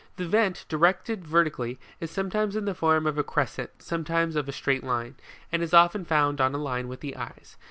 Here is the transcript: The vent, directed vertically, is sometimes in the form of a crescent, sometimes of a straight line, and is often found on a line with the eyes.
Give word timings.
The 0.15 0.25
vent, 0.27 0.65
directed 0.67 1.27
vertically, 1.27 1.79
is 1.99 2.09
sometimes 2.09 2.55
in 2.55 2.65
the 2.65 2.73
form 2.73 3.05
of 3.05 3.19
a 3.19 3.23
crescent, 3.23 3.83
sometimes 3.83 4.35
of 4.35 4.49
a 4.49 4.51
straight 4.51 4.83
line, 4.83 5.13
and 5.51 5.61
is 5.61 5.75
often 5.75 6.05
found 6.05 6.41
on 6.41 6.55
a 6.55 6.57
line 6.57 6.87
with 6.87 7.01
the 7.01 7.15
eyes. 7.15 7.55